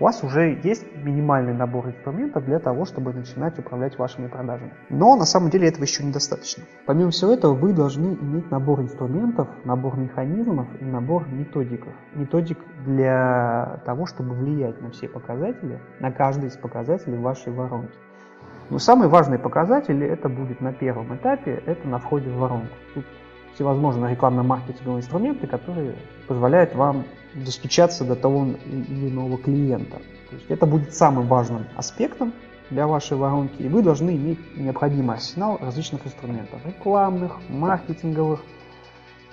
у 0.00 0.04
вас 0.04 0.24
уже 0.24 0.58
есть 0.64 0.86
минимальный 0.96 1.52
набор 1.52 1.88
инструментов 1.88 2.46
для 2.46 2.58
того, 2.58 2.86
чтобы 2.86 3.12
начинать 3.12 3.58
управлять 3.58 3.98
вашими 3.98 4.28
продажами. 4.28 4.72
Но 4.88 5.14
на 5.14 5.26
самом 5.26 5.50
деле 5.50 5.68
этого 5.68 5.84
еще 5.84 6.02
недостаточно. 6.02 6.64
Помимо 6.86 7.10
всего 7.10 7.32
этого, 7.32 7.52
вы 7.52 7.74
должны 7.74 8.14
иметь 8.14 8.50
набор 8.50 8.80
инструментов, 8.80 9.48
набор 9.64 9.98
механизмов 9.98 10.68
и 10.80 10.84
набор 10.84 11.28
методиков. 11.28 11.92
Методик 12.14 12.58
для 12.86 13.82
того, 13.84 14.06
чтобы 14.06 14.34
влиять 14.34 14.80
на 14.80 14.90
все 14.90 15.06
показатели, 15.06 15.78
на 16.00 16.10
каждый 16.10 16.48
из 16.48 16.56
показателей 16.56 17.18
вашей 17.18 17.52
воронки. 17.52 17.92
Но 18.70 18.78
самый 18.78 19.08
важный 19.08 19.38
показатель 19.38 20.02
это 20.02 20.28
будет 20.28 20.62
на 20.62 20.72
первом 20.72 21.14
этапе, 21.14 21.62
это 21.66 21.86
на 21.86 21.98
входе 21.98 22.30
в 22.30 22.38
воронку. 22.38 22.72
Тут 22.94 23.04
всевозможные 23.60 24.12
рекламно-маркетинговые 24.12 25.00
инструменты, 25.00 25.46
которые 25.46 25.94
позволяют 26.26 26.74
вам 26.74 27.04
достучаться 27.34 28.04
до 28.04 28.16
того 28.16 28.46
или 28.64 29.10
иного 29.10 29.36
клиента. 29.36 29.98
То 30.30 30.36
есть 30.36 30.46
это 30.48 30.64
будет 30.64 30.94
самым 30.94 31.26
важным 31.26 31.66
аспектом 31.76 32.32
для 32.70 32.86
вашей 32.86 33.18
воронки, 33.18 33.60
и 33.60 33.68
вы 33.68 33.82
должны 33.82 34.16
иметь 34.16 34.38
необходимый 34.56 35.16
арсенал 35.16 35.58
различных 35.60 36.06
инструментов, 36.06 36.64
рекламных, 36.64 37.36
маркетинговых, 37.50 38.40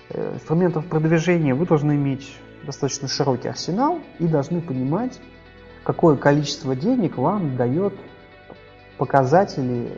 э, 0.09 0.33
инструментов 0.33 0.85
продвижения. 0.87 1.53
Вы 1.53 1.65
должны 1.65 1.93
иметь 1.93 2.37
достаточно 2.65 3.07
широкий 3.07 3.47
арсенал 3.47 4.01
и 4.19 4.27
должны 4.27 4.59
понимать, 4.59 5.21
какое 5.85 6.17
количество 6.17 6.75
денег 6.75 7.17
вам 7.17 7.55
дает 7.55 7.93
показатели, 8.97 9.89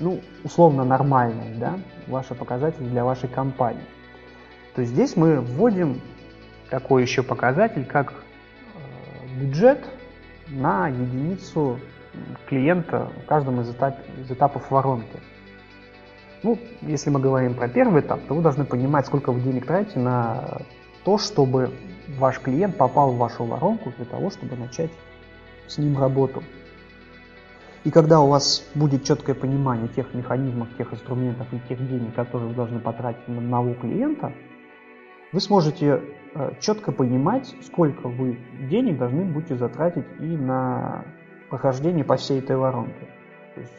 ну, 0.00 0.20
условно 0.42 0.84
нормальные, 0.84 1.54
да, 1.54 1.78
ваши 2.08 2.34
показатели 2.34 2.84
для 2.84 3.04
вашей 3.04 3.28
компании. 3.28 3.84
То 4.74 4.84
здесь 4.84 5.16
мы 5.16 5.40
вводим 5.40 6.00
такой 6.70 7.02
еще 7.02 7.22
показатель, 7.22 7.84
как 7.84 8.12
э, 8.12 9.40
бюджет 9.40 9.84
на 10.48 10.88
единицу 10.88 11.78
клиента 12.48 13.10
в 13.22 13.26
каждом 13.26 13.60
из, 13.60 13.70
этап, 13.70 13.98
из 14.18 14.30
этапов 14.30 14.70
воронки. 14.70 15.20
Ну, 16.42 16.58
если 16.80 17.10
мы 17.10 17.20
говорим 17.20 17.54
про 17.54 17.68
первый 17.68 18.00
этап, 18.00 18.20
то 18.26 18.34
вы 18.34 18.42
должны 18.42 18.64
понимать, 18.64 19.06
сколько 19.06 19.30
вы 19.30 19.40
денег 19.40 19.66
тратите 19.66 19.98
на 19.98 20.62
то, 21.04 21.18
чтобы 21.18 21.70
ваш 22.18 22.40
клиент 22.40 22.76
попал 22.76 23.12
в 23.12 23.18
вашу 23.18 23.44
воронку 23.44 23.92
для 23.96 24.06
того, 24.06 24.30
чтобы 24.30 24.56
начать 24.56 24.90
с 25.66 25.78
ним 25.78 25.98
работу. 25.98 26.42
И 27.82 27.90
когда 27.90 28.20
у 28.20 28.28
вас 28.28 28.70
будет 28.74 29.04
четкое 29.04 29.34
понимание 29.34 29.88
тех 29.88 30.12
механизмов, 30.12 30.68
тех 30.76 30.92
инструментов 30.92 31.46
и 31.52 31.58
тех 31.68 31.78
денег, 31.88 32.14
которые 32.14 32.50
вы 32.50 32.54
должны 32.54 32.78
потратить 32.78 33.26
на 33.26 33.38
одного 33.38 33.72
клиента, 33.74 34.32
вы 35.32 35.40
сможете 35.40 36.02
э, 36.34 36.52
четко 36.60 36.92
понимать, 36.92 37.54
сколько 37.62 38.08
вы 38.08 38.38
денег 38.68 38.98
должны 38.98 39.24
будете 39.24 39.56
затратить 39.56 40.04
и 40.18 40.36
на 40.36 41.04
прохождение 41.48 42.04
по 42.04 42.16
всей 42.16 42.40
этой 42.40 42.56
воронке. 42.56 43.08
То 43.54 43.60
есть, 43.60 43.72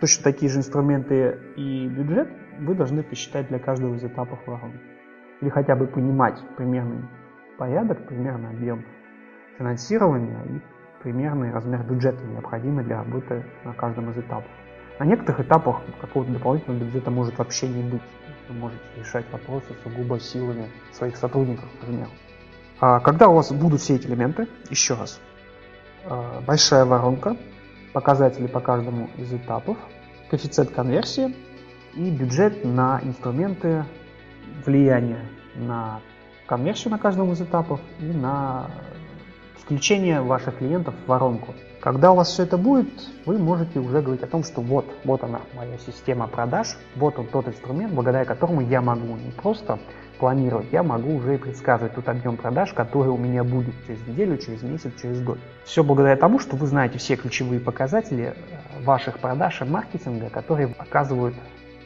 точно 0.00 0.24
такие 0.24 0.50
же 0.50 0.58
инструменты 0.58 1.38
и 1.56 1.88
бюджет 1.88 2.30
вы 2.58 2.74
должны 2.74 3.02
посчитать 3.02 3.48
для 3.48 3.58
каждого 3.58 3.96
из 3.96 4.04
этапов 4.04 4.38
воронки. 4.46 4.80
Или 5.42 5.50
хотя 5.50 5.76
бы 5.76 5.86
понимать 5.86 6.40
примерный 6.56 7.04
порядок, 7.58 8.06
примерный 8.06 8.50
объем 8.50 8.84
финансирования 9.58 10.40
и 10.46 10.71
примерный 11.02 11.52
размер 11.52 11.82
бюджета, 11.82 12.22
необходимый 12.24 12.84
для 12.84 12.98
работы 12.98 13.44
на 13.64 13.72
каждом 13.74 14.10
из 14.10 14.18
этапов. 14.18 14.50
На 14.98 15.04
некоторых 15.04 15.40
этапах 15.40 15.80
какого-то 16.00 16.32
дополнительного 16.32 16.84
бюджета 16.84 17.10
может 17.10 17.38
вообще 17.38 17.68
не 17.68 17.82
быть. 17.82 18.02
Вы 18.48 18.54
можете 18.54 18.82
решать 18.96 19.24
вопросы 19.32 19.66
сугубо 19.82 20.20
силами 20.20 20.68
своих 20.92 21.16
сотрудников, 21.16 21.64
например. 21.80 22.08
А 22.80 23.00
когда 23.00 23.28
у 23.28 23.34
вас 23.34 23.52
будут 23.52 23.80
все 23.80 23.96
эти 23.96 24.06
элементы, 24.06 24.48
еще 24.70 24.94
раз, 24.94 25.20
а, 26.04 26.40
большая 26.46 26.84
воронка, 26.84 27.36
показатели 27.92 28.46
по 28.46 28.60
каждому 28.60 29.10
из 29.16 29.32
этапов, 29.32 29.76
коэффициент 30.30 30.70
конверсии 30.70 31.34
и 31.94 32.10
бюджет 32.10 32.64
на 32.64 33.00
инструменты 33.02 33.84
влияния 34.64 35.20
на 35.54 36.00
конверсию 36.46 36.92
на 36.92 36.98
каждом 36.98 37.32
из 37.32 37.40
этапов 37.40 37.80
и 38.00 38.04
на 38.04 38.70
включение 39.62 40.20
ваших 40.20 40.58
клиентов 40.58 40.94
в 41.04 41.08
воронку. 41.08 41.54
Когда 41.80 42.12
у 42.12 42.16
вас 42.16 42.28
все 42.28 42.42
это 42.44 42.58
будет, 42.58 42.88
вы 43.26 43.38
можете 43.38 43.80
уже 43.80 44.02
говорить 44.02 44.22
о 44.22 44.26
том, 44.26 44.44
что 44.44 44.60
вот, 44.60 44.84
вот 45.04 45.22
она, 45.24 45.40
моя 45.54 45.78
система 45.78 46.26
продаж, 46.28 46.76
вот 46.96 47.18
он 47.18 47.26
тот 47.26 47.48
инструмент, 47.48 47.92
благодаря 47.92 48.24
которому 48.24 48.60
я 48.60 48.80
могу 48.80 49.16
не 49.16 49.30
просто 49.30 49.78
планировать, 50.18 50.66
я 50.70 50.82
могу 50.82 51.16
уже 51.16 51.34
и 51.34 51.38
предсказывать 51.38 51.94
тот 51.94 52.08
объем 52.08 52.36
продаж, 52.36 52.72
который 52.72 53.08
у 53.08 53.16
меня 53.16 53.42
будет 53.42 53.74
через 53.86 54.06
неделю, 54.06 54.36
через 54.36 54.62
месяц, 54.62 54.92
через 55.00 55.20
год. 55.20 55.38
Все 55.64 55.82
благодаря 55.82 56.16
тому, 56.16 56.38
что 56.38 56.54
вы 56.56 56.66
знаете 56.66 56.98
все 56.98 57.16
ключевые 57.16 57.60
показатели 57.60 58.34
э, 58.34 58.84
ваших 58.84 59.18
продаж 59.18 59.62
и 59.62 59.64
маркетинга, 59.64 60.30
которые 60.30 60.74
оказывают 60.78 61.34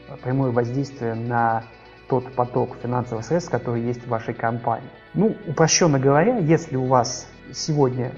э, 0.08 0.16
прямое 0.22 0.50
воздействие 0.50 1.14
на 1.14 1.64
тот 2.08 2.30
поток 2.34 2.76
финансовых 2.82 3.24
средств, 3.24 3.50
который 3.50 3.80
есть 3.80 4.04
в 4.04 4.08
вашей 4.08 4.34
компании. 4.34 4.88
Ну, 5.14 5.34
упрощенно 5.46 5.98
говоря, 5.98 6.36
если 6.38 6.76
у 6.76 6.84
вас 6.84 7.26
сегодня 7.52 8.12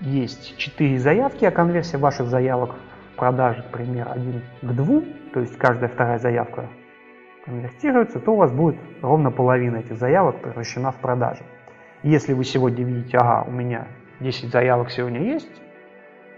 есть 0.00 0.56
4 0.56 0.98
заявки, 0.98 1.44
а 1.44 1.50
конверсия 1.50 1.98
ваших 1.98 2.28
заявок 2.28 2.76
в 3.12 3.16
продаже, 3.16 3.64
например, 3.64 4.08
1 4.10 4.42
к 4.62 4.66
2, 4.66 5.00
то 5.34 5.40
есть 5.40 5.56
каждая 5.56 5.88
вторая 5.88 6.18
заявка 6.18 6.68
конвертируется, 7.44 8.20
то 8.20 8.32
у 8.32 8.36
вас 8.36 8.52
будет 8.52 8.76
ровно 9.02 9.30
половина 9.30 9.78
этих 9.78 9.96
заявок 9.96 10.40
превращена 10.42 10.92
в 10.92 10.96
продажи. 10.96 11.44
Если 12.02 12.32
вы 12.32 12.44
сегодня 12.44 12.84
видите, 12.84 13.18
ага, 13.18 13.44
у 13.46 13.50
меня 13.50 13.88
10 14.20 14.50
заявок 14.50 14.90
сегодня 14.90 15.22
есть 15.22 15.50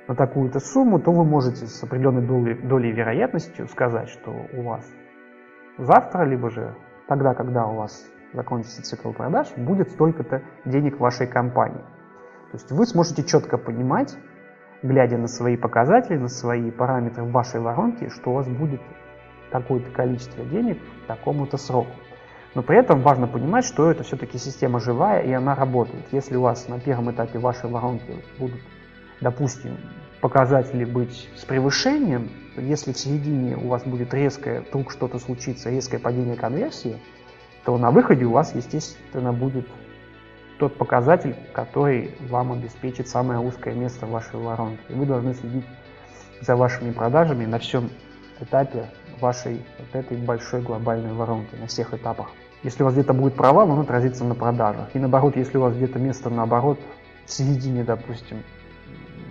на 0.08 0.14
такую-то 0.14 0.58
сумму, 0.58 0.98
то 0.98 1.12
вы 1.12 1.24
можете 1.24 1.66
с 1.66 1.82
определенной 1.82 2.26
долей, 2.26 2.54
долей 2.54 2.92
вероятностью 2.92 3.68
сказать, 3.68 4.08
что 4.08 4.34
у 4.52 4.62
вас 4.62 4.84
завтра, 5.78 6.24
либо 6.24 6.50
же 6.50 6.74
тогда, 7.06 7.34
когда 7.34 7.66
у 7.66 7.76
вас 7.76 8.04
закончится 8.32 8.82
цикл 8.82 9.12
продаж, 9.12 9.48
будет 9.56 9.90
столько-то 9.90 10.42
денег 10.64 10.96
в 10.96 11.00
вашей 11.00 11.26
компании. 11.26 11.82
То 12.52 12.58
есть 12.58 12.70
вы 12.70 12.84
сможете 12.84 13.24
четко 13.24 13.56
понимать, 13.56 14.14
глядя 14.82 15.16
на 15.16 15.26
свои 15.26 15.56
показатели, 15.56 16.18
на 16.18 16.28
свои 16.28 16.70
параметры 16.70 17.24
в 17.24 17.32
вашей 17.32 17.60
воронке, 17.60 18.10
что 18.10 18.30
у 18.30 18.34
вас 18.34 18.46
будет 18.46 18.82
такое-то 19.50 19.90
количество 19.90 20.44
денег 20.44 20.78
к 20.78 21.06
такому-то 21.06 21.56
сроку. 21.56 21.92
Но 22.54 22.62
при 22.62 22.78
этом 22.78 23.00
важно 23.00 23.26
понимать, 23.26 23.64
что 23.64 23.90
это 23.90 24.02
все-таки 24.02 24.36
система 24.36 24.80
живая 24.80 25.22
и 25.22 25.32
она 25.32 25.54
работает. 25.54 26.04
Если 26.12 26.36
у 26.36 26.42
вас 26.42 26.68
на 26.68 26.78
первом 26.78 27.10
этапе 27.10 27.38
вашей 27.38 27.70
воронки 27.70 28.22
будут, 28.38 28.60
допустим, 29.22 29.78
показатели 30.20 30.84
быть 30.84 31.30
с 31.34 31.46
превышением, 31.46 32.28
то 32.54 32.60
если 32.60 32.92
в 32.92 32.98
середине 32.98 33.56
у 33.56 33.68
вас 33.68 33.82
будет 33.84 34.12
резкое, 34.12 34.60
вдруг 34.60 34.92
что-то 34.92 35.18
случится, 35.18 35.70
резкое 35.70 35.98
падение 35.98 36.36
конверсии, 36.36 36.98
то 37.64 37.78
на 37.78 37.90
выходе 37.90 38.26
у 38.26 38.32
вас, 38.32 38.54
естественно, 38.54 39.32
будет 39.32 39.66
тот 40.62 40.78
показатель, 40.78 41.34
который 41.52 42.14
вам 42.20 42.52
обеспечит 42.52 43.08
самое 43.08 43.40
узкое 43.40 43.74
место 43.74 44.06
в 44.06 44.10
вашей 44.10 44.38
воронке. 44.38 44.78
И 44.90 44.92
вы 44.92 45.06
должны 45.06 45.34
следить 45.34 45.64
за 46.40 46.54
вашими 46.54 46.92
продажами 46.92 47.46
на 47.46 47.58
всем 47.58 47.90
этапе 48.38 48.84
вашей 49.20 49.60
вот 49.80 50.04
этой 50.04 50.16
большой 50.16 50.62
глобальной 50.62 51.14
воронки, 51.14 51.56
на 51.56 51.66
всех 51.66 51.94
этапах. 51.94 52.30
Если 52.62 52.84
у 52.84 52.86
вас 52.86 52.94
где-то 52.94 53.12
будет 53.12 53.34
провал, 53.34 53.72
он 53.72 53.80
отразится 53.80 54.22
на 54.22 54.36
продажах. 54.36 54.94
И 54.94 55.00
наоборот, 55.00 55.34
если 55.34 55.58
у 55.58 55.62
вас 55.62 55.74
где-то 55.74 55.98
место 55.98 56.30
наоборот, 56.30 56.78
в 57.26 57.32
середине, 57.32 57.82
допустим, 57.82 58.44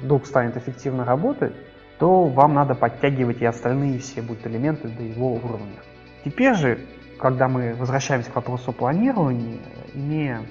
вдруг 0.01 0.25
станет 0.25 0.57
эффективно 0.57 1.05
работать, 1.05 1.53
то 1.97 2.25
вам 2.25 2.55
надо 2.55 2.75
подтягивать 2.75 3.41
и 3.41 3.45
остальные 3.45 3.99
все 3.99 4.21
будут 4.21 4.45
элементы 4.45 4.89
до 4.89 5.01
его 5.01 5.35
уровня. 5.35 5.79
Теперь 6.25 6.55
же, 6.55 6.81
когда 7.17 7.47
мы 7.47 7.73
возвращаемся 7.73 8.31
к 8.31 8.35
вопросу 8.35 8.73
планирования, 8.73 9.59
имея 9.93 10.41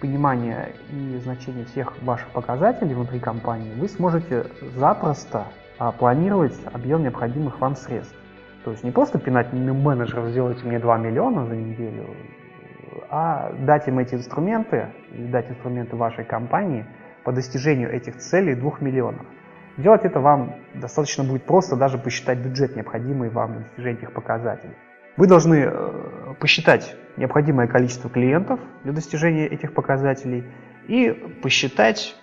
понимание 0.00 0.72
и 0.90 1.18
значение 1.22 1.64
всех 1.66 2.00
ваших 2.02 2.28
показателей 2.28 2.94
внутри 2.94 3.20
компании, 3.20 3.72
вы 3.74 3.88
сможете 3.88 4.46
запросто 4.76 5.46
а, 5.78 5.92
планировать 5.92 6.58
объем 6.72 7.02
необходимых 7.02 7.60
вам 7.60 7.76
средств. 7.76 8.14
То 8.64 8.72
есть 8.72 8.84
не 8.84 8.90
просто 8.90 9.18
пинать 9.18 9.52
менеджеров, 9.52 10.28
сделайте 10.28 10.66
мне 10.66 10.78
2 10.78 10.98
миллиона 10.98 11.46
за 11.46 11.56
неделю, 11.56 12.06
а 13.10 13.52
дать 13.60 13.88
им 13.88 13.98
эти 13.98 14.14
инструменты, 14.14 14.88
дать 15.10 15.50
инструменты 15.50 15.96
вашей 15.96 16.24
компании 16.24 16.84
по 17.24 17.32
достижению 17.32 17.92
этих 17.92 18.16
целей 18.16 18.54
2 18.54 18.72
миллионов. 18.80 19.26
Делать 19.76 20.04
это 20.04 20.18
вам 20.20 20.56
достаточно 20.74 21.22
будет 21.22 21.44
просто 21.44 21.76
даже 21.76 21.98
посчитать 21.98 22.38
бюджет, 22.38 22.74
необходимый 22.74 23.30
вам 23.30 23.52
для 23.52 23.62
достижения 23.64 23.98
этих 23.98 24.12
показателей. 24.12 24.74
Вы 25.16 25.26
должны 25.26 25.66
э, 25.66 26.17
посчитать 26.34 26.96
необходимое 27.16 27.66
количество 27.66 28.10
клиентов 28.10 28.60
для 28.84 28.92
достижения 28.92 29.46
этих 29.46 29.74
показателей 29.74 30.44
и 30.86 31.10
посчитать 31.42 32.16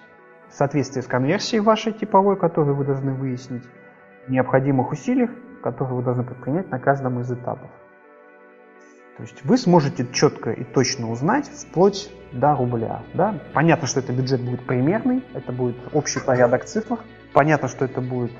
соответствие 0.49 1.03
с 1.03 1.07
конверсией 1.07 1.61
вашей 1.61 1.93
типовой, 1.93 2.37
которую 2.37 2.75
вы 2.75 2.85
должны 2.85 3.13
выяснить, 3.13 3.63
необходимых 4.27 4.91
усилий, 4.91 5.29
которые 5.61 5.97
вы 5.97 6.03
должны 6.03 6.23
предпринять 6.23 6.69
на 6.71 6.79
каждом 6.79 7.19
из 7.19 7.31
этапов. 7.31 7.69
То 9.17 9.23
есть 9.23 9.45
вы 9.45 9.57
сможете 9.57 10.05
четко 10.11 10.51
и 10.51 10.63
точно 10.63 11.09
узнать 11.09 11.47
вплоть 11.47 12.11
до 12.33 12.53
рубля. 12.55 13.01
Да? 13.13 13.39
Понятно, 13.53 13.87
что 13.87 14.01
это 14.01 14.11
бюджет 14.11 14.41
будет 14.41 14.65
примерный, 14.65 15.23
это 15.33 15.53
будет 15.53 15.77
общий 15.93 16.19
порядок 16.19 16.65
цифр. 16.65 16.99
Понятно, 17.33 17.69
что 17.69 17.85
это 17.85 18.01
будет 18.01 18.31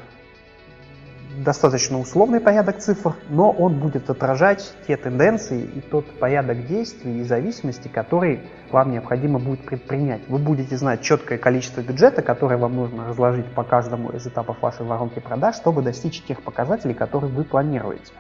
достаточно 1.44 2.00
условный 2.00 2.40
порядок 2.40 2.80
цифр, 2.80 3.16
но 3.30 3.52
он 3.52 3.80
будет 3.80 4.10
отражать 4.10 4.74
те 4.88 4.98
тенденции 4.98 5.62
и 5.62 5.82
тот 5.82 6.20
порядок 6.20 6.68
действий 6.68 7.20
и 7.20 7.24
зависимости, 7.24 7.88
которые 7.88 8.42
вам 8.72 8.92
необходимо 8.92 9.40
будет 9.40 9.66
предпринять. 9.66 10.22
Вы 10.28 10.38
будете 10.38 10.78
знать 10.78 11.02
четкое 11.02 11.38
количество 11.38 11.82
бюджета, 11.82 12.22
которое 12.22 12.58
вам 12.58 12.76
нужно 12.76 13.08
разложить 13.08 13.48
по 13.54 13.64
каждому 13.64 14.10
из 14.12 14.26
этапов 14.26 14.62
вашей 14.62 14.86
воронки 14.86 15.20
продаж, 15.20 15.56
чтобы 15.56 15.82
достичь 15.82 16.22
тех 16.24 16.42
показателей, 16.42 16.94
которые 16.94 17.32
вы 17.32 17.44
планируете. 17.44 18.14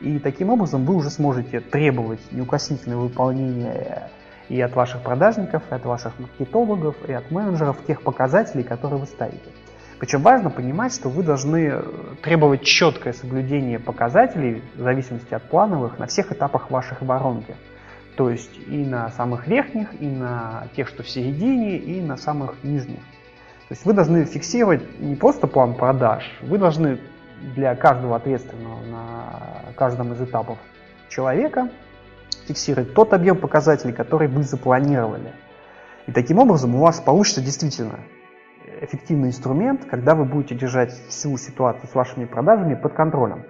И 0.00 0.18
таким 0.18 0.50
образом 0.50 0.84
вы 0.84 0.94
уже 0.94 1.10
сможете 1.10 1.60
требовать 1.60 2.20
неукоснительного 2.32 3.02
выполнения 3.02 4.10
и 4.48 4.60
от 4.60 4.74
ваших 4.74 5.02
продажников, 5.02 5.62
и 5.70 5.74
от 5.74 5.84
ваших 5.84 6.18
маркетологов, 6.18 6.96
и 7.08 7.12
от 7.12 7.30
менеджеров 7.30 7.76
тех 7.86 8.02
показателей, 8.02 8.64
которые 8.64 9.00
вы 9.00 9.06
ставите. 9.06 9.50
Причем 10.00 10.22
важно 10.22 10.48
понимать, 10.48 10.94
что 10.94 11.10
вы 11.10 11.22
должны 11.22 11.68
э, 11.72 11.82
требовать 12.22 12.62
четкое 12.62 13.12
соблюдение 13.12 13.78
показателей 13.78 14.62
в 14.74 14.80
зависимости 14.80 15.34
от 15.34 15.42
плановых 15.42 15.98
на 15.98 16.06
всех 16.06 16.32
этапах 16.32 16.70
ваших 16.70 17.02
воронки. 17.02 17.54
То 18.16 18.30
есть 18.30 18.50
и 18.66 18.78
на 18.78 19.10
самых 19.10 19.46
верхних, 19.46 19.88
и 20.00 20.06
на 20.06 20.68
тех, 20.74 20.88
что 20.88 21.02
в 21.02 21.08
середине, 21.08 21.76
и 21.76 22.00
на 22.00 22.16
самых 22.16 22.64
нижних. 22.64 23.00
То 23.68 23.74
есть 23.74 23.84
вы 23.84 23.92
должны 23.92 24.24
фиксировать 24.24 25.00
не 25.00 25.16
просто 25.16 25.46
план 25.46 25.74
продаж, 25.74 26.24
вы 26.40 26.56
должны 26.56 26.98
для 27.54 27.74
каждого 27.74 28.16
ответственного 28.16 28.82
на 28.86 29.72
каждом 29.76 30.14
из 30.14 30.20
этапов 30.22 30.58
человека 31.10 31.68
фиксировать 32.48 32.94
тот 32.94 33.12
объем 33.12 33.36
показателей, 33.36 33.92
который 33.92 34.28
вы 34.28 34.44
запланировали. 34.44 35.34
И 36.06 36.12
таким 36.12 36.38
образом 36.38 36.74
у 36.74 36.78
вас 36.78 37.00
получится 37.00 37.42
действительно 37.42 38.00
эффективный 38.80 39.28
инструмент, 39.28 39.84
когда 39.84 40.14
вы 40.14 40.24
будете 40.24 40.54
держать 40.54 40.92
всю 41.08 41.36
ситуацию 41.36 41.88
с 41.88 41.94
вашими 41.94 42.24
продажами 42.24 42.74
под 42.74 42.94
контролем. 42.94 43.44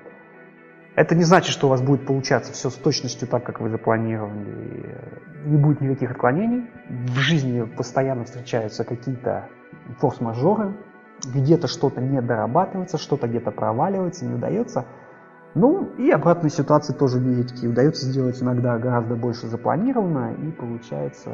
Это 0.96 1.14
не 1.14 1.22
значит, 1.22 1.52
что 1.52 1.68
у 1.68 1.70
вас 1.70 1.80
будет 1.80 2.04
получаться 2.04 2.52
все 2.52 2.68
с 2.68 2.74
точностью 2.74 3.28
так, 3.28 3.44
как 3.44 3.60
вы 3.60 3.70
запланировали. 3.70 4.98
Не 5.44 5.56
будет 5.56 5.80
никаких 5.80 6.10
отклонений. 6.10 6.68
В 6.88 7.16
жизни 7.18 7.62
постоянно 7.62 8.24
встречаются 8.24 8.84
какие-то 8.84 9.48
форс-мажоры. 9.98 10.74
Где-то 11.32 11.68
что-то 11.68 12.00
не 12.00 12.20
дорабатывается, 12.20 12.98
что-то 12.98 13.28
где-то 13.28 13.50
проваливается, 13.50 14.24
не 14.24 14.34
удается. 14.34 14.86
Ну 15.54 15.90
и 15.98 16.10
обратной 16.10 16.50
ситуации 16.50 16.92
тоже 16.92 17.18
видите, 17.18 17.66
удается 17.66 18.06
сделать 18.06 18.40
иногда 18.42 18.78
гораздо 18.78 19.16
больше 19.16 19.46
запланированно 19.46 20.34
и 20.34 20.50
получается 20.50 21.30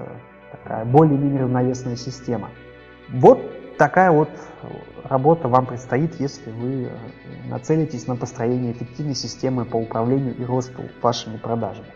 такая 0.50 0.84
более-менее 0.84 1.42
равновесная 1.42 1.96
система. 1.96 2.48
Вот 3.12 3.38
такая 3.76 4.10
вот 4.10 4.28
работа 5.04 5.48
вам 5.48 5.66
предстоит, 5.66 6.18
если 6.20 6.50
вы 6.50 6.90
нацелитесь 7.48 8.06
на 8.06 8.16
построение 8.16 8.72
эффективной 8.72 9.14
системы 9.14 9.64
по 9.64 9.76
управлению 9.76 10.36
и 10.36 10.44
росту 10.44 10.82
вашими 11.02 11.36
продажами. 11.36 11.88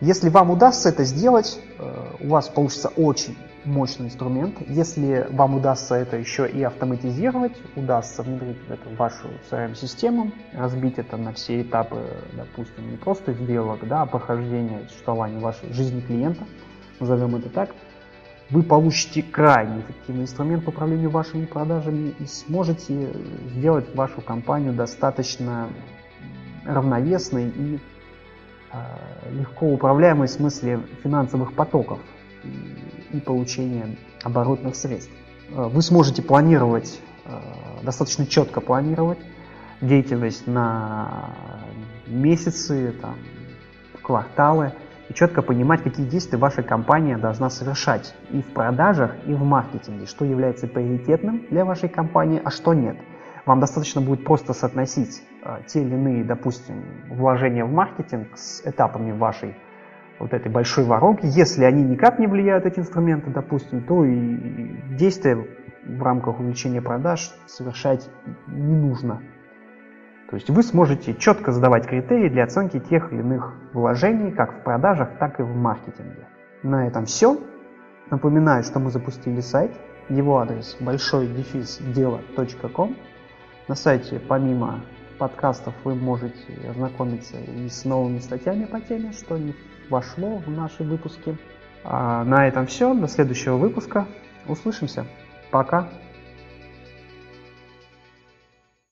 Если 0.00 0.30
вам 0.30 0.50
удастся 0.50 0.88
это 0.88 1.04
сделать, 1.04 1.60
э, 1.78 2.06
у 2.20 2.28
вас 2.28 2.48
получится 2.48 2.88
очень 2.88 3.38
мощный 3.64 4.06
инструмент. 4.06 4.56
Если 4.66 5.28
вам 5.30 5.54
удастся 5.54 5.94
это 5.94 6.16
еще 6.16 6.48
и 6.50 6.60
автоматизировать, 6.64 7.52
удастся 7.76 8.24
внедрить 8.24 8.58
это 8.68 8.88
в 8.88 8.96
вашу 8.96 9.28
CRM-систему, 9.48 10.32
разбить 10.52 10.98
это 10.98 11.16
на 11.16 11.32
все 11.32 11.62
этапы, 11.62 12.00
допустим, 12.32 12.90
не 12.90 12.96
просто 12.96 13.32
сделок, 13.32 13.86
да, 13.86 14.02
а 14.02 14.06
прохождения 14.06 14.80
существования 14.88 15.38
вашей 15.38 15.72
жизни 15.72 16.00
клиента, 16.00 16.44
назовем 16.98 17.36
это 17.36 17.48
так– 17.48 17.70
вы 18.52 18.62
получите 18.62 19.22
крайне 19.22 19.80
эффективный 19.80 20.24
инструмент 20.24 20.64
по 20.64 20.68
управлению 20.68 21.08
вашими 21.08 21.46
продажами 21.46 22.14
и 22.18 22.26
сможете 22.26 23.10
сделать 23.54 23.94
вашу 23.94 24.20
компанию 24.20 24.74
достаточно 24.74 25.70
равновесной 26.66 27.48
и 27.48 27.80
э, 28.72 28.78
легко 29.32 29.66
управляемой 29.66 30.28
в 30.28 30.30
смысле 30.30 30.80
финансовых 31.02 31.54
потоков 31.54 31.98
и, 32.44 33.16
и 33.16 33.20
получения 33.20 33.96
оборотных 34.22 34.76
средств. 34.76 35.10
А, 35.56 35.68
вы 35.68 35.80
сможете 35.80 36.20
планировать, 36.20 37.00
э, 37.24 37.40
достаточно 37.82 38.26
четко 38.26 38.60
планировать 38.60 39.18
деятельность 39.80 40.46
на 40.46 41.30
месяцы, 42.06 42.94
там, 43.00 43.16
кварталы– 44.02 44.74
и 45.12 45.14
четко 45.14 45.42
понимать, 45.42 45.82
какие 45.82 46.06
действия 46.06 46.38
ваша 46.38 46.62
компания 46.62 47.18
должна 47.18 47.50
совершать 47.50 48.14
и 48.30 48.40
в 48.40 48.46
продажах, 48.46 49.14
и 49.26 49.34
в 49.34 49.44
маркетинге, 49.44 50.06
что 50.06 50.24
является 50.24 50.66
приоритетным 50.66 51.44
для 51.50 51.66
вашей 51.66 51.90
компании, 51.90 52.40
а 52.42 52.50
что 52.50 52.72
нет. 52.72 52.96
Вам 53.44 53.60
достаточно 53.60 54.00
будет 54.00 54.24
просто 54.24 54.54
соотносить 54.54 55.22
э, 55.44 55.58
те 55.66 55.82
или 55.82 55.94
иные, 55.94 56.24
допустим, 56.24 56.82
вложения 57.10 57.64
в 57.64 57.72
маркетинг 57.72 58.28
с 58.36 58.62
этапами 58.64 59.12
вашей 59.12 59.54
вот 60.18 60.32
этой 60.32 60.50
большой 60.50 60.84
воронки. 60.84 61.22
Если 61.24 61.64
они 61.64 61.82
никак 61.82 62.18
не 62.18 62.26
влияют, 62.26 62.64
эти 62.64 62.78
инструменты, 62.78 63.30
допустим, 63.30 63.82
то 63.82 64.04
и 64.04 64.96
действия 64.96 65.46
в 65.84 66.02
рамках 66.02 66.40
увеличения 66.40 66.80
продаж 66.80 67.32
совершать 67.46 68.08
не 68.46 68.76
нужно. 68.76 69.20
То 70.32 70.36
есть 70.36 70.48
вы 70.48 70.62
сможете 70.62 71.12
четко 71.12 71.52
задавать 71.52 71.86
критерии 71.86 72.30
для 72.30 72.44
оценки 72.44 72.80
тех 72.80 73.12
или 73.12 73.20
иных 73.20 73.52
вложений, 73.74 74.32
как 74.32 74.54
в 74.54 74.62
продажах, 74.62 75.18
так 75.18 75.38
и 75.38 75.42
в 75.42 75.54
маркетинге. 75.54 76.26
На 76.62 76.86
этом 76.86 77.04
все. 77.04 77.38
Напоминаю, 78.10 78.64
что 78.64 78.78
мы 78.78 78.90
запустили 78.90 79.40
сайт. 79.40 79.72
Его 80.08 80.38
адрес 80.38 80.78
большой 80.80 81.26
дефис 81.26 81.80
дело.ком. 81.94 82.96
На 83.68 83.74
сайте 83.74 84.22
помимо 84.26 84.80
подкастов 85.18 85.74
вы 85.84 85.94
можете 85.94 86.54
ознакомиться 86.66 87.36
и 87.36 87.68
с 87.68 87.84
новыми 87.84 88.18
статьями 88.18 88.64
по 88.64 88.80
теме, 88.80 89.12
что 89.12 89.36
не 89.36 89.54
вошло 89.90 90.38
в 90.38 90.48
наши 90.48 90.82
выпуски. 90.82 91.36
А 91.84 92.24
на 92.24 92.48
этом 92.48 92.64
все. 92.64 92.94
До 92.94 93.06
следующего 93.06 93.58
выпуска. 93.58 94.06
Услышимся. 94.48 95.04
Пока. 95.50 95.90